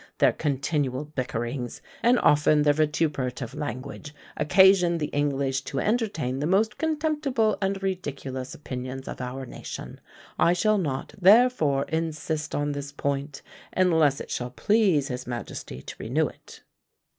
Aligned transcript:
Their 0.17 0.33
continual 0.33 1.05
bickerings, 1.05 1.79
and 2.01 2.17
often 2.17 2.63
their 2.63 2.73
vituperative 2.73 3.53
language, 3.53 4.15
occasion 4.35 4.97
the 4.97 5.09
English 5.13 5.61
to 5.65 5.79
entertain 5.79 6.39
the 6.39 6.47
most 6.47 6.79
contemptible 6.79 7.55
and 7.61 7.83
ridiculous 7.83 8.55
opinions 8.55 9.07
of 9.07 9.21
our 9.21 9.45
nation. 9.45 10.01
I 10.39 10.53
shall 10.53 10.79
not, 10.79 11.13
therefore, 11.21 11.85
insist 11.87 12.55
on 12.55 12.71
this 12.71 12.91
point, 12.91 13.43
unless 13.73 14.19
it 14.19 14.31
shall 14.31 14.49
please 14.49 15.09
his 15.09 15.27
majesty 15.27 15.83
to 15.83 15.95
renew 15.99 16.29
it." 16.29 16.63